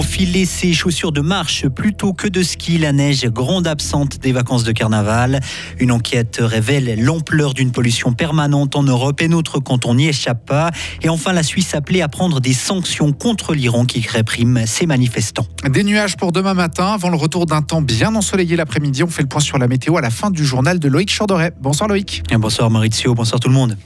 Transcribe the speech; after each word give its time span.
Enfiler 0.00 0.46
ses 0.46 0.72
chaussures 0.72 1.12
de 1.12 1.20
marche 1.20 1.68
plutôt 1.68 2.14
que 2.14 2.26
de 2.26 2.42
ski, 2.42 2.78
la 2.78 2.90
neige 2.90 3.26
grande 3.26 3.66
absente 3.66 4.18
des 4.18 4.32
vacances 4.32 4.64
de 4.64 4.72
carnaval. 4.72 5.40
Une 5.78 5.92
enquête 5.92 6.38
révèle 6.40 7.04
l'ampleur 7.04 7.52
d'une 7.52 7.70
pollution 7.70 8.14
permanente 8.14 8.76
en 8.76 8.82
Europe 8.82 9.20
et 9.20 9.28
notre 9.28 9.58
canton 9.58 9.92
n'y 9.92 10.08
échappe 10.08 10.46
pas. 10.46 10.70
Et 11.02 11.10
enfin, 11.10 11.34
la 11.34 11.42
Suisse 11.42 11.74
appelée 11.74 12.00
à 12.00 12.08
prendre 12.08 12.40
des 12.40 12.54
sanctions 12.54 13.12
contre 13.12 13.52
l'Iran 13.52 13.84
qui 13.84 14.00
réprime 14.00 14.62
ses 14.64 14.86
manifestants. 14.86 15.46
Des 15.68 15.84
nuages 15.84 16.16
pour 16.16 16.32
demain 16.32 16.54
matin, 16.54 16.94
avant 16.94 17.10
le 17.10 17.18
retour 17.18 17.44
d'un 17.44 17.60
temps 17.60 17.82
bien 17.82 18.14
ensoleillé 18.14 18.56
l'après-midi. 18.56 19.02
On 19.02 19.08
fait 19.08 19.20
le 19.20 19.28
point 19.28 19.42
sur 19.42 19.58
la 19.58 19.68
météo 19.68 19.98
à 19.98 20.00
la 20.00 20.08
fin 20.08 20.30
du 20.30 20.46
journal 20.46 20.78
de 20.78 20.88
Loïc 20.88 21.14
Chordoret. 21.14 21.52
Bonsoir 21.60 21.90
Loïc. 21.90 22.22
Et 22.30 22.38
bonsoir 22.38 22.70
Maurizio, 22.70 23.12
bonsoir 23.14 23.38
tout 23.38 23.48
le 23.48 23.54
monde. 23.54 23.76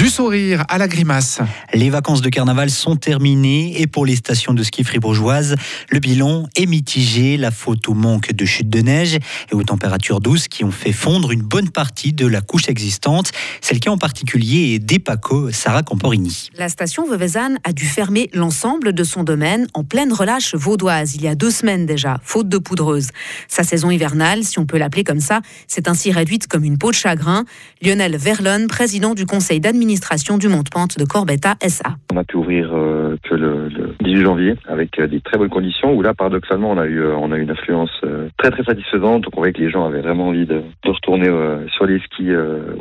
Du 0.00 0.08
sourire 0.08 0.64
à 0.70 0.78
la 0.78 0.88
grimace. 0.88 1.40
Les 1.74 1.90
vacances 1.90 2.22
de 2.22 2.30
carnaval 2.30 2.70
sont 2.70 2.96
terminées 2.96 3.82
et 3.82 3.86
pour 3.86 4.06
les 4.06 4.16
stations 4.16 4.54
de 4.54 4.62
ski 4.62 4.82
fribourgeoises, 4.82 5.56
le 5.90 5.98
bilan 5.98 6.48
est 6.56 6.64
mitigé. 6.64 7.36
La 7.36 7.50
faute 7.50 7.86
au 7.86 7.92
manque 7.92 8.32
de 8.32 8.46
chute 8.46 8.70
de 8.70 8.80
neige 8.80 9.18
et 9.50 9.54
aux 9.54 9.62
températures 9.62 10.20
douces 10.20 10.48
qui 10.48 10.64
ont 10.64 10.70
fait 10.70 10.92
fondre 10.92 11.32
une 11.32 11.42
bonne 11.42 11.68
partie 11.68 12.14
de 12.14 12.26
la 12.26 12.40
couche 12.40 12.70
existante. 12.70 13.30
C'est 13.60 13.74
le 13.74 13.80
cas 13.80 13.90
en 13.90 13.98
particulier 13.98 14.78
d'Epaco, 14.78 15.50
Sarah 15.52 15.82
Camporini. 15.82 16.48
La 16.56 16.70
station 16.70 17.06
Veuvezane 17.06 17.58
a 17.64 17.74
dû 17.74 17.84
fermer 17.84 18.30
l'ensemble 18.32 18.94
de 18.94 19.04
son 19.04 19.22
domaine 19.22 19.66
en 19.74 19.84
pleine 19.84 20.14
relâche 20.14 20.54
vaudoise 20.54 21.14
il 21.14 21.24
y 21.24 21.28
a 21.28 21.34
deux 21.34 21.50
semaines 21.50 21.84
déjà, 21.84 22.20
faute 22.24 22.48
de 22.48 22.56
poudreuse. 22.56 23.08
Sa 23.48 23.64
saison 23.64 23.90
hivernale, 23.90 24.44
si 24.44 24.58
on 24.58 24.64
peut 24.64 24.78
l'appeler 24.78 25.04
comme 25.04 25.20
ça, 25.20 25.42
s'est 25.68 25.90
ainsi 25.90 26.10
réduite 26.10 26.46
comme 26.46 26.64
une 26.64 26.78
peau 26.78 26.90
de 26.90 26.96
chagrin. 26.96 27.44
Lionel 27.82 28.16
Verlon, 28.16 28.66
président 28.66 29.12
du 29.12 29.26
conseil 29.26 29.60
d'administration 29.60 29.89
du 30.38 30.48
Monte-Pente 30.48 30.98
de 30.98 31.04
Corbetta 31.04 31.54
SA. 31.66 31.96
On 32.12 32.16
a 32.16 32.24
pu 32.24 32.36
ouvrir 32.36 32.70
euh, 32.72 33.16
que 33.24 33.34
le, 33.34 33.68
18 34.00 34.22
janvier 34.22 34.54
avec 34.68 34.98
euh, 34.98 35.06
des 35.06 35.20
très 35.20 35.36
bonnes 35.36 35.50
conditions 35.50 35.92
où 35.92 36.02
là 36.02 36.14
paradoxalement 36.14 36.70
on 36.70 36.78
a 36.78 36.86
eu 36.86 37.00
euh, 37.00 37.16
on 37.16 37.32
a 37.32 37.36
eu 37.36 37.42
une 37.42 37.50
affluence 37.50 37.90
très 38.36 38.50
très 38.50 38.62
satisfaisante 38.62 39.22
donc 39.22 39.32
on 39.36 39.40
voyait 39.40 39.52
que 39.52 39.60
les 39.60 39.70
gens 39.70 39.84
avaient 39.84 40.00
vraiment 40.00 40.28
envie 40.28 40.46
de, 40.46 40.62
retourner 40.84 41.30
sur 41.72 41.86
les 41.86 42.00
skis 42.00 42.30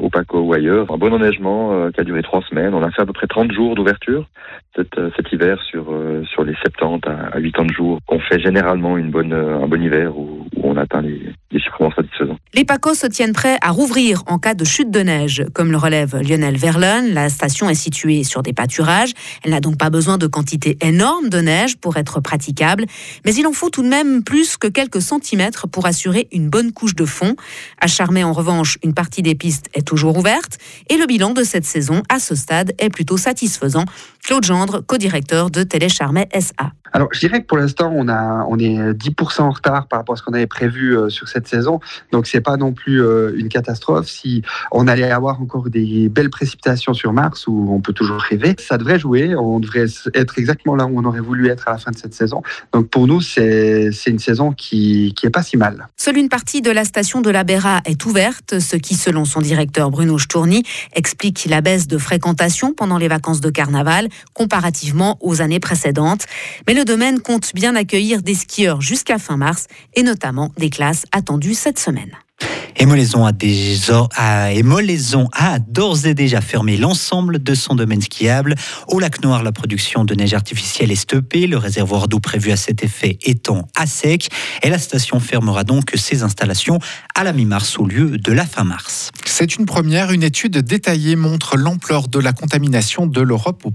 au 0.01 0.09
Paco 0.09 0.39
ou 0.39 0.53
ailleurs. 0.53 0.91
Un 0.91 0.97
bon 0.97 1.13
enneigement 1.13 1.89
qui 1.91 2.01
a 2.01 2.03
duré 2.03 2.23
trois 2.23 2.41
semaines. 2.49 2.73
On 2.73 2.81
a 2.81 2.89
fait 2.89 3.03
à 3.03 3.05
peu 3.05 3.13
près 3.13 3.27
30 3.27 3.51
jours 3.51 3.75
d'ouverture 3.75 4.25
cet, 4.75 5.31
hiver 5.31 5.61
sur 5.61 5.93
sur 6.27 6.43
les 6.43 6.55
70 6.55 7.07
à, 7.07 7.39
80 7.39 7.67
jours. 7.71 7.99
On 8.09 8.19
fait 8.19 8.39
généralement 8.39 8.97
une 8.97 9.11
bonne 9.11 9.33
un 9.33 9.67
bon 9.67 9.81
hiver 9.81 10.17
où, 10.17 10.47
on 10.63 10.75
atteint 10.75 11.01
les, 11.01 11.21
les 11.51 11.61
satisfaisants. 11.95 12.37
Les 12.55 12.65
Pacos 12.65 12.95
se 12.95 13.05
tiennent 13.05 13.33
prêts 13.33 13.59
à 13.61 13.69
rouvrir 13.69 14.23
en 14.25 14.39
cas 14.39 14.55
de 14.55 14.65
chute 14.65 14.89
de 14.89 15.01
neige, 15.01 15.45
comme 15.53 15.69
le 15.69 15.77
relève 15.77 16.17
Lionel 16.17 16.57
Verlon. 16.57 17.07
La 17.13 17.29
station 17.29 17.69
est 17.69 17.75
située 17.75 18.23
sur 18.23 18.41
des 18.41 18.53
pâturages. 18.53 19.13
Elle 19.43 19.51
n'a 19.51 19.59
donc 19.59 19.77
pas 19.77 19.91
besoin 19.91 20.17
de 20.17 20.25
quantité 20.25 20.75
énorme 20.81 21.29
de 21.29 21.41
neige 21.41 21.77
pour 21.77 21.97
être 21.97 22.21
praticable, 22.21 22.87
mais 23.23 23.35
il 23.35 23.45
en 23.45 23.51
faut 23.51 23.69
tout 23.69 23.83
de 23.83 23.87
même 23.87 24.23
plus 24.23 24.57
que 24.57 24.67
quelques 24.67 24.99
centimètres 24.99 25.67
pour 25.67 25.85
assurer 25.85 26.27
une 26.31 26.49
bonne 26.49 26.71
couche 26.71 26.95
de 26.95 27.05
fond. 27.05 27.35
À 27.79 27.85
Charmey, 27.85 28.23
en 28.23 28.33
revanche, 28.33 28.79
une 28.83 28.95
partie 28.95 29.21
des 29.21 29.35
pistes 29.35 29.67
est 29.75 29.87
toujours 29.87 30.17
ouverte 30.17 30.57
et 30.89 30.97
le 30.97 31.05
bilan 31.05 31.35
de 31.35 31.43
cette 31.43 31.65
saison, 31.65 32.01
à 32.09 32.17
ce 32.17 32.33
stade, 32.33 32.73
est 32.79 32.89
plutôt 32.89 33.17
satisfaisant. 33.17 33.85
Claude 34.23 34.43
Gendre, 34.43 34.81
co-directeur 34.81 35.51
de 35.51 35.61
Télé 35.61 35.87
Charmey 35.87 36.27
SA. 36.33 36.71
Alors, 36.91 37.09
je 37.11 37.19
dirais 37.19 37.41
que 37.41 37.45
pour 37.45 37.57
l'instant, 37.57 37.91
on, 37.93 38.09
on 38.09 38.59
est 38.59 38.93
10% 38.93 39.41
en 39.41 39.51
retard 39.51 39.87
par 39.87 39.99
rapport 39.99 40.13
à 40.13 40.15
ce 40.17 40.23
qu'on 40.23 40.33
avait 40.33 40.47
prévu 40.47 40.97
euh, 40.97 41.09
sur 41.09 41.27
cette 41.27 41.47
saison. 41.47 41.79
Donc, 42.11 42.25
c'est 42.25 42.38
pas 42.41 42.57
non 42.57 42.73
plus 42.73 43.01
euh, 43.01 43.33
une 43.35 43.49
catastrophe. 43.49 44.07
Si 44.07 44.41
on 44.71 44.87
allait 44.87 45.11
avoir 45.11 45.41
encore 45.41 45.69
des 45.69 46.09
belles 46.09 46.29
précipitations 46.29 46.93
sur 46.93 47.13
Mars, 47.13 47.47
où 47.47 47.69
on 47.71 47.81
peut 47.81 47.93
toujours 47.93 48.19
rêver, 48.19 48.55
ça 48.59 48.77
devrait 48.77 48.99
jouer. 48.99 49.35
On 49.35 49.59
devrait 49.59 49.85
être 50.13 50.39
exactement 50.39 50.75
là 50.75 50.85
où 50.85 50.99
on 50.99 51.05
aurait 51.05 51.19
voulu 51.19 51.49
être 51.49 51.67
à 51.67 51.71
la 51.71 51.77
fin 51.77 51.91
de 51.91 51.97
cette 51.97 52.13
saison. 52.13 52.41
Donc, 52.73 52.89
pour 52.89 53.07
nous, 53.07 53.21
c'est 53.21 53.91
une 54.07 54.19
saison 54.19 54.51
qui, 54.51 55.13
qui 55.15 55.25
est 55.25 55.31
pas 55.31 55.43
si 55.43 55.57
mal. 55.57 55.87
Seule 55.97 56.17
une 56.17 56.29
partie 56.29 56.61
de 56.61 56.71
la 56.71 56.85
station 56.85 57.21
de 57.21 57.29
la 57.29 57.43
Béra 57.43 57.81
est 57.85 58.05
ouverte, 58.05 58.59
ce 58.59 58.75
qui, 58.75 58.95
selon 58.95 59.25
son 59.25 59.41
directeur 59.41 59.91
Bruno 59.91 60.17
Stourny, 60.17 60.63
explique 60.93 61.45
la 61.49 61.61
baisse 61.61 61.87
de 61.87 61.97
fréquentation 61.97 62.73
pendant 62.73 62.97
les 62.97 63.07
vacances 63.07 63.41
de 63.41 63.49
carnaval 63.49 64.07
comparativement 64.33 65.17
aux 65.21 65.41
années 65.41 65.59
précédentes. 65.59 66.25
Mais 66.67 66.73
le 66.73 66.85
domaine 66.85 67.19
compte 67.19 67.53
bien 67.53 67.75
accueillir 67.75 68.21
des 68.21 68.35
skieurs 68.35 68.81
jusqu'à 68.81 69.17
fin 69.17 69.37
mars 69.37 69.67
et 69.95 70.03
notamment 70.03 70.51
des 70.57 70.69
classes 70.69 71.05
attendues 71.11 71.53
cette 71.53 71.79
semaine. 71.79 72.11
Et 72.81 72.85
Molaison 72.85 73.25
a, 73.25 73.33
a 75.33 75.59
d'ores 75.59 76.05
et 76.05 76.13
déjà 76.13 76.39
fermé 76.39 76.77
l'ensemble 76.77 77.43
de 77.43 77.53
son 77.53 77.75
domaine 77.75 78.01
skiable. 78.01 78.55
Au 78.87 78.99
lac 78.99 79.21
Noir, 79.21 79.43
la 79.43 79.51
production 79.51 80.05
de 80.05 80.15
neige 80.15 80.33
artificielle 80.33 80.89
est 80.89 80.95
stoppée, 80.95 81.45
le 81.45 81.57
réservoir 81.57 82.07
d'eau 82.07 82.21
prévu 82.21 82.51
à 82.51 82.55
cet 82.55 82.81
effet 82.81 83.19
étant 83.23 83.67
à 83.75 83.85
sec. 83.85 84.29
Et 84.63 84.69
la 84.69 84.79
station 84.79 85.19
fermera 85.19 85.65
donc 85.65 85.91
ses 85.95 86.23
installations 86.23 86.79
à 87.15 87.25
la 87.25 87.33
mi-mars 87.33 87.77
au 87.79 87.85
lieu 87.85 88.17
de 88.17 88.31
la 88.31 88.45
fin 88.45 88.63
mars. 88.63 89.11
C'est 89.25 89.57
une 89.57 89.65
première. 89.65 90.11
Une 90.11 90.23
étude 90.23 90.59
détaillée 90.59 91.17
montre 91.17 91.57
l'ampleur 91.57 92.07
de 92.07 92.19
la 92.19 92.31
contamination 92.31 93.07
de 93.07 93.19
l'Europe 93.19 93.61
au, 93.65 93.73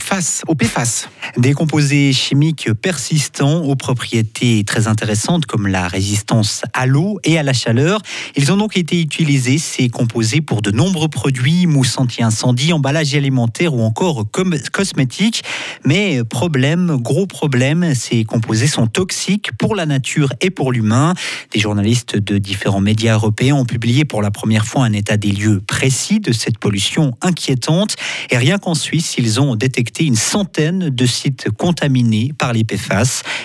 au 0.48 0.54
PFAS. 0.54 1.08
Des 1.36 1.52
composés 1.52 2.14
chimiques 2.14 2.72
persistants 2.72 3.62
aux 3.64 3.76
propriétés 3.76 4.64
très 4.64 4.88
intéressantes 4.88 5.44
comme 5.44 5.66
la 5.66 5.88
résistance 5.88 6.62
à 6.72 6.86
l'eau 6.86 7.18
et 7.22 7.38
à 7.38 7.42
la 7.42 7.52
chaleur. 7.52 8.00
Ils 8.36 8.50
ont 8.50 8.56
donc 8.56 8.78
été 8.78 8.93
utilisés 9.00 9.58
ces 9.58 9.88
composés 9.88 10.40
pour 10.40 10.60
de 10.60 10.70
nombreux 10.70 11.08
produits, 11.08 11.66
mousse 11.66 11.98
anti-incendie, 11.98 12.72
emballage 12.72 13.14
alimentaire 13.14 13.74
ou 13.74 13.82
encore 13.82 14.26
cosmétiques. 14.72 15.42
Mais 15.84 16.22
problème, 16.24 16.98
gros 17.00 17.26
problème, 17.26 17.94
ces 17.94 18.24
composés 18.24 18.66
sont 18.66 18.86
toxiques 18.86 19.50
pour 19.58 19.74
la 19.74 19.86
nature 19.86 20.32
et 20.40 20.50
pour 20.50 20.72
l'humain. 20.72 21.14
Des 21.52 21.60
journalistes 21.60 22.16
de 22.16 22.36
différents 22.36 22.80
médias 22.80 23.14
européens 23.14 23.54
ont 23.54 23.64
publié 23.64 24.04
pour 24.04 24.20
la 24.20 24.30
première 24.30 24.66
fois 24.66 24.84
un 24.84 24.92
état 24.92 25.16
des 25.16 25.30
lieux 25.30 25.60
précis 25.66 26.20
de 26.20 26.32
cette 26.32 26.58
pollution 26.58 27.16
inquiétante. 27.22 27.96
Et 28.30 28.36
rien 28.36 28.58
qu'en 28.58 28.74
Suisse, 28.74 29.14
ils 29.16 29.40
ont 29.40 29.56
détecté 29.56 30.04
une 30.04 30.16
centaine 30.16 30.90
de 30.90 31.06
sites 31.06 31.50
contaminés 31.50 32.32
par 32.36 32.52
les 32.52 32.64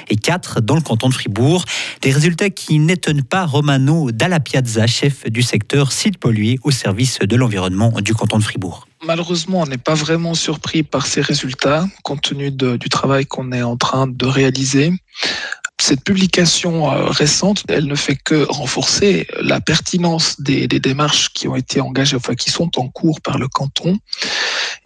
et 0.09 0.15
quatre 0.15 0.61
dans 0.61 0.75
le 0.75 0.81
canton 0.81 1.09
de 1.09 1.13
Fribourg. 1.13 1.63
Des 2.01 2.11
résultats 2.11 2.49
qui 2.49 2.79
n'étonnent 2.79 3.23
pas 3.23 3.45
Romano 3.45 4.11
Dalla 4.11 4.39
Piazza, 4.39 4.87
chef 4.87 5.28
du 5.29 5.41
secteur 5.41 5.91
site 5.91 6.17
pollué 6.17 6.59
au 6.63 6.71
service 6.71 7.19
de 7.19 7.35
l'environnement 7.35 7.91
du 8.01 8.13
canton 8.13 8.37
de 8.37 8.43
Fribourg. 8.43 8.87
Malheureusement, 9.05 9.61
on 9.61 9.65
n'est 9.65 9.77
pas 9.77 9.93
vraiment 9.93 10.33
surpris 10.33 10.83
par 10.83 11.07
ces 11.07 11.21
résultats, 11.21 11.87
compte 12.03 12.21
tenu 12.21 12.51
du 12.51 12.89
travail 12.89 13.25
qu'on 13.25 13.51
est 13.51 13.61
en 13.61 13.77
train 13.77 14.07
de 14.07 14.25
réaliser. 14.25 14.91
Cette 15.81 16.03
publication 16.03 16.91
euh, 16.91 17.05
récente, 17.05 17.63
elle 17.69 17.85
ne 17.85 17.95
fait 17.95 18.17
que 18.17 18.45
renforcer 18.49 19.27
la 19.39 19.61
pertinence 19.61 20.39
des, 20.41 20.67
démarches 20.67 21.29
qui 21.33 21.47
ont 21.47 21.55
été 21.55 21.79
engagées, 21.79 22.17
enfin 22.17 22.35
qui 22.35 22.49
sont 22.49 22.77
en 22.77 22.89
cours 22.89 23.21
par 23.21 23.37
le 23.37 23.47
canton. 23.47 23.97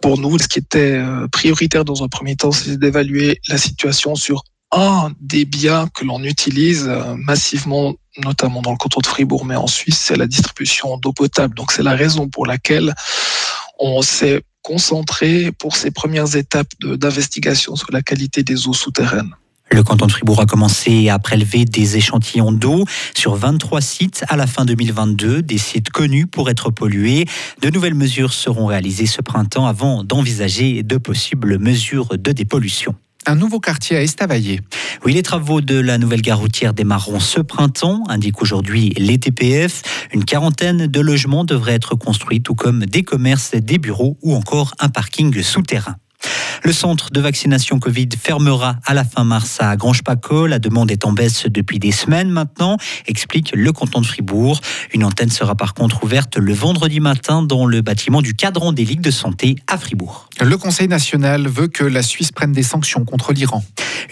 Pour 0.00 0.18
nous, 0.18 0.38
ce 0.38 0.46
qui 0.46 0.60
était 0.60 0.92
euh, 0.92 1.26
prioritaire 1.26 1.84
dans 1.84 2.04
un 2.04 2.08
premier 2.08 2.36
temps, 2.36 2.52
c'est 2.52 2.78
d'évaluer 2.78 3.40
la 3.48 3.58
situation 3.58 4.14
sur 4.14 4.44
un 4.70 5.12
des 5.20 5.44
biens 5.44 5.88
que 5.92 6.04
l'on 6.04 6.22
utilise 6.22 6.86
euh, 6.88 7.16
massivement 7.16 7.94
notamment 8.18 8.62
dans 8.62 8.70
le 8.70 8.76
canton 8.76 9.00
de 9.00 9.06
Fribourg, 9.06 9.44
mais 9.44 9.56
en 9.56 9.66
Suisse, 9.66 9.98
c'est 9.98 10.16
la 10.16 10.26
distribution 10.26 10.96
d'eau 10.98 11.12
potable. 11.12 11.54
Donc 11.54 11.72
c'est 11.72 11.82
la 11.82 11.94
raison 11.94 12.28
pour 12.28 12.46
laquelle 12.46 12.94
on 13.78 14.02
s'est 14.02 14.42
concentré 14.62 15.52
pour 15.52 15.76
ces 15.76 15.90
premières 15.90 16.36
étapes 16.36 16.72
d'investigation 16.80 17.76
sur 17.76 17.92
la 17.92 18.02
qualité 18.02 18.42
des 18.42 18.66
eaux 18.66 18.72
souterraines. 18.72 19.34
Le 19.70 19.82
canton 19.82 20.06
de 20.06 20.12
Fribourg 20.12 20.40
a 20.40 20.46
commencé 20.46 21.08
à 21.08 21.18
prélever 21.18 21.64
des 21.64 21.96
échantillons 21.96 22.52
d'eau 22.52 22.84
sur 23.14 23.34
23 23.34 23.80
sites 23.80 24.24
à 24.28 24.36
la 24.36 24.46
fin 24.46 24.64
2022, 24.64 25.42
des 25.42 25.58
sites 25.58 25.90
connus 25.90 26.26
pour 26.26 26.48
être 26.50 26.70
pollués. 26.70 27.26
De 27.60 27.70
nouvelles 27.70 27.94
mesures 27.94 28.32
seront 28.32 28.66
réalisées 28.66 29.06
ce 29.06 29.20
printemps 29.20 29.66
avant 29.66 30.04
d'envisager 30.04 30.82
de 30.82 30.96
possibles 30.96 31.58
mesures 31.58 32.16
de 32.16 32.32
dépollution 32.32 32.94
un 33.26 33.34
nouveau 33.34 33.60
quartier 33.60 33.96
à 33.96 34.02
Estavayer. 34.02 34.60
Oui, 35.04 35.12
les 35.12 35.22
travaux 35.22 35.60
de 35.60 35.78
la 35.78 35.98
nouvelle 35.98 36.22
gare 36.22 36.38
routière 36.38 36.74
démarreront 36.74 37.20
ce 37.20 37.40
printemps, 37.40 38.02
indique 38.08 38.42
aujourd'hui 38.42 38.90
les 38.96 39.18
TPF. 39.18 39.82
Une 40.12 40.24
quarantaine 40.24 40.86
de 40.86 41.00
logements 41.00 41.44
devraient 41.44 41.74
être 41.74 41.94
construits, 41.94 42.42
tout 42.42 42.54
comme 42.54 42.86
des 42.86 43.02
commerces, 43.02 43.54
des 43.54 43.78
bureaux 43.78 44.18
ou 44.22 44.34
encore 44.34 44.74
un 44.78 44.88
parking 44.88 45.42
souterrain. 45.42 45.96
Le 46.62 46.72
centre 46.72 47.10
de 47.10 47.20
vaccination 47.20 47.78
Covid 47.78 48.08
fermera 48.18 48.76
à 48.86 48.94
la 48.94 49.04
fin 49.04 49.24
mars 49.24 49.58
à 49.60 49.76
Grange-Paco. 49.76 50.46
La 50.46 50.58
demande 50.58 50.90
est 50.90 51.04
en 51.04 51.12
baisse 51.12 51.46
depuis 51.46 51.78
des 51.78 51.92
semaines 51.92 52.30
maintenant, 52.30 52.78
explique 53.06 53.52
le 53.54 53.72
canton 53.72 54.00
de 54.00 54.06
Fribourg. 54.06 54.60
Une 54.92 55.04
antenne 55.04 55.30
sera 55.30 55.54
par 55.54 55.74
contre 55.74 56.04
ouverte 56.04 56.36
le 56.36 56.54
vendredi 56.54 57.00
matin 57.00 57.42
dans 57.42 57.66
le 57.66 57.82
bâtiment 57.82 58.22
du 58.22 58.34
cadran 58.34 58.72
des 58.72 58.84
ligues 58.84 59.02
de 59.02 59.10
santé 59.10 59.56
à 59.66 59.76
Fribourg. 59.76 60.28
Le 60.40 60.56
Conseil 60.56 60.88
national 60.88 61.48
veut 61.48 61.68
que 61.68 61.84
la 61.84 62.02
Suisse 62.02 62.32
prenne 62.32 62.52
des 62.52 62.62
sanctions 62.62 63.04
contre 63.04 63.32
l'Iran. 63.32 63.62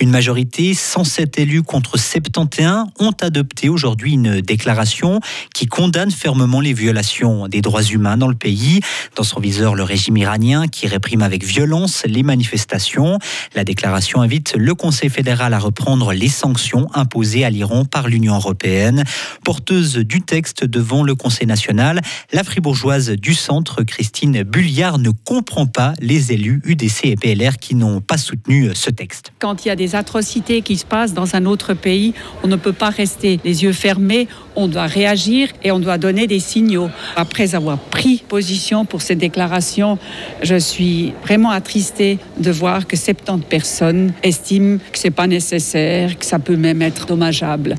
Une 0.01 0.11
majorité, 0.11 0.75
107 0.75 1.39
élus 1.39 1.63
contre 1.63 1.99
71, 1.99 2.87
ont 2.99 3.13
adopté 3.21 3.69
aujourd'hui 3.69 4.13
une 4.15 4.41
déclaration 4.41 5.21
qui 5.55 5.67
condamne 5.67 6.11
fermement 6.11 6.61
les 6.61 6.73
violations 6.73 7.49
des 7.49 7.61
droits 7.61 7.83
humains 7.83 8.17
dans 8.17 8.29
le 8.29 8.35
pays. 8.35 8.81
Dans 9.17 9.23
son 9.23 9.41
viseur, 9.41 9.75
le 9.75 9.83
régime 9.83 10.17
iranien 10.17 10.69
qui 10.69 10.87
réprime 10.87 11.23
avec 11.23 11.45
violence 11.45 12.05
les 12.07 12.23
manifestations. 12.23 13.19
La 13.55 13.65
déclaration 13.65 14.23
invite 14.23 14.55
le 14.57 14.75
Conseil 14.75 15.11
fédéral 15.11 15.55
à 15.55 15.59
reprendre 15.59 16.13
les 16.13 16.29
sanctions 16.29 16.89
imposées 16.95 17.45
à 17.45 17.51
l'Iran 17.51 17.85
par 17.85 18.09
l'Union 18.09 18.35
européenne. 18.35 19.05
Porteuse 19.45 19.97
du 19.97 20.23
texte 20.23 20.65
devant 20.65 21.03
le 21.03 21.15
Conseil 21.15 21.47
national, 21.47 22.01
la 22.33 22.45
fribourgeoise 22.45 23.11
du 23.11 23.35
centre, 23.35 23.83
Christine 23.83 24.43
Bulliard, 24.43 24.99
ne 24.99 25.11
comprend 25.11 25.67
pas 25.67 25.95
les 26.01 26.33
élus 26.33 26.61
UDC 26.65 27.05
et 27.05 27.17
PLR 27.17 27.57
qui 27.59 27.75
n'ont 27.75 28.01
pas 28.01 28.19
soutenu 28.19 28.71
ce 28.75 28.91
texte. 28.91 29.33
Quand 29.39 29.65
il 29.65 29.69
y 29.69 29.71
a 29.71 29.77
atrocités 29.95 30.63
qui 30.63 30.77
se 30.77 30.85
passent 30.85 31.15
dans 31.15 31.35
un 31.35 31.45
autre 31.47 31.75
pays, 31.75 32.15
on 32.43 32.49
ne 32.49 32.57
peut 32.57 32.73
pas 32.73 32.91
rester 32.91 33.41
les 33.45 33.65
yeux 33.65 33.73
fermés, 33.73 34.29
on 34.57 34.69
doit 34.69 34.87
réagir 34.87 35.49
et 35.63 35.71
on 35.71 35.79
doit 35.79 35.99
donner 35.99 36.27
des 36.27 36.41
signaux. 36.41 36.91
Après 37.17 37.55
avoir 37.55 37.79
pris 37.79 38.23
position 38.29 38.85
pour 38.85 39.03
cette 39.03 39.19
déclaration, 39.19 39.99
je 40.43 40.57
suis 40.57 41.13
vraiment 41.23 41.51
attristée 41.51 42.19
de 42.39 42.51
voir 42.51 42.87
que 42.87 42.97
70 42.97 43.47
personnes 43.47 44.13
estiment 44.23 44.79
que 44.93 44.99
ce 44.99 45.07
n'est 45.07 45.11
pas 45.11 45.27
nécessaire, 45.27 46.19
que 46.19 46.25
ça 46.25 46.39
peut 46.39 46.57
même 46.57 46.83
être 46.83 47.07
dommageable. 47.07 47.77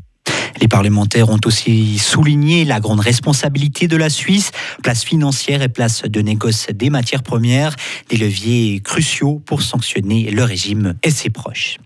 Les 0.64 0.68
parlementaires 0.68 1.28
ont 1.28 1.40
aussi 1.44 1.98
souligné 1.98 2.64
la 2.64 2.80
grande 2.80 3.00
responsabilité 3.00 3.86
de 3.86 3.98
la 3.98 4.08
Suisse, 4.08 4.50
place 4.82 5.04
financière 5.04 5.60
et 5.60 5.68
place 5.68 6.04
de 6.04 6.22
négoce 6.22 6.68
des 6.72 6.88
matières 6.88 7.22
premières, 7.22 7.76
des 8.08 8.16
leviers 8.16 8.80
cruciaux 8.80 9.42
pour 9.44 9.60
sanctionner 9.60 10.30
le 10.30 10.42
régime 10.42 10.94
et 11.02 11.10
ses 11.10 11.28
proches. 11.28 11.76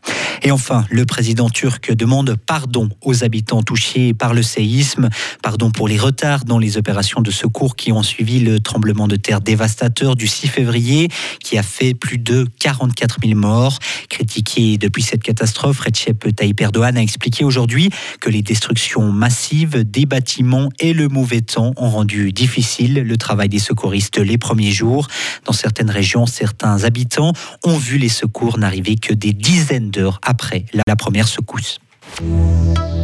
Et 0.42 0.50
enfin, 0.50 0.84
le 0.90 1.04
président 1.04 1.48
turc 1.48 1.92
demande 1.92 2.36
pardon 2.46 2.88
aux 3.02 3.24
habitants 3.24 3.62
touchés 3.62 4.14
par 4.14 4.34
le 4.34 4.42
séisme, 4.42 5.08
pardon 5.42 5.70
pour 5.70 5.88
les 5.88 5.98
retards 5.98 6.44
dans 6.44 6.58
les 6.58 6.76
opérations 6.76 7.20
de 7.20 7.30
secours 7.30 7.76
qui 7.76 7.92
ont 7.92 8.02
suivi 8.02 8.40
le 8.40 8.60
tremblement 8.60 9.08
de 9.08 9.16
terre 9.16 9.40
dévastateur 9.40 10.16
du 10.16 10.26
6 10.26 10.48
février, 10.48 11.08
qui 11.42 11.58
a 11.58 11.62
fait 11.62 11.94
plus 11.94 12.18
de 12.18 12.46
44 12.60 13.18
000 13.24 13.38
morts. 13.38 13.78
Critiqué 14.08 14.78
depuis 14.78 15.02
cette 15.02 15.22
catastrophe, 15.22 15.80
Recep 15.80 16.34
Tayyip 16.34 16.60
Erdogan 16.60 16.96
a 16.96 17.02
expliqué 17.02 17.44
aujourd'hui 17.44 17.90
que 18.20 18.30
les 18.30 18.42
destructions 18.42 19.10
massives 19.12 19.84
des 19.84 20.06
bâtiments 20.06 20.68
et 20.80 20.92
le 20.92 21.08
mauvais 21.08 21.40
temps 21.40 21.72
ont 21.76 21.90
rendu 21.90 22.32
difficile 22.32 22.94
le 22.94 23.16
travail 23.16 23.48
des 23.48 23.58
secouristes 23.58 24.18
les 24.18 24.38
premiers 24.38 24.70
jours. 24.70 25.08
Dans 25.44 25.52
certaines 25.52 25.90
régions, 25.90 26.26
certains 26.26 26.84
habitants 26.84 27.32
ont 27.64 27.76
vu 27.76 27.98
les 27.98 28.08
secours 28.08 28.58
n'arriver 28.58 28.96
que 28.96 29.12
des 29.12 29.32
dizaines 29.32 29.90
d'heures 29.90 30.20
après 30.28 30.66
la 30.86 30.94
première 30.94 31.26
secousse. 31.26 31.78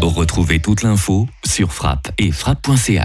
Retrouvez 0.03 0.61
toute 0.61 0.82
l'info 0.82 1.26
sur 1.44 1.73
frappe 1.73 2.12
et 2.19 2.31
frappe.ch. 2.31 3.03